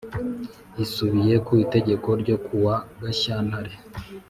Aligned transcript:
Isubiye 0.83 1.35
ku 1.45 1.51
Itegeko 1.63 2.07
ryo 2.21 2.37
kuwa 2.45 2.75
Gashyantare 3.01 3.73